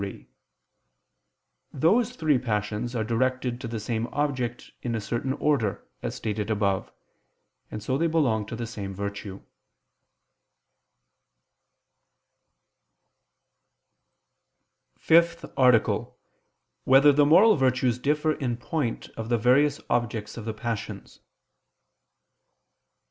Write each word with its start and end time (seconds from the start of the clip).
3: 0.01 0.27
Those 1.71 2.15
three 2.15 2.39
passions 2.39 2.95
are 2.95 3.03
directed 3.03 3.61
to 3.61 3.67
the 3.67 3.79
same 3.79 4.07
object 4.07 4.71
in 4.81 4.95
a 4.95 4.99
certain 4.99 5.33
order, 5.33 5.87
as 6.01 6.15
stated 6.15 6.49
above: 6.49 6.91
and 7.69 7.83
so 7.83 7.99
they 7.99 8.07
belong 8.07 8.47
to 8.47 8.55
the 8.55 8.65
same 8.65 8.95
virtue.________________________ 8.95 9.37
FIFTH 14.97 15.45
ARTICLE 15.55 15.95
[I 15.95 15.99
II, 16.01 16.05
Q. 16.05 16.09
60, 16.09 16.09
Art. 16.09 16.15
5] 16.15 16.15
Whether 16.85 17.11
the 17.11 17.25
Moral 17.27 17.55
Virtues 17.55 17.99
Differ 17.99 18.33
in 18.33 18.57
Point 18.57 19.09
of 19.09 19.29
the 19.29 19.37
Various 19.37 19.79
Objects 19.87 20.35
of 20.35 20.45
the 20.45 20.53
Passions? 20.55 21.19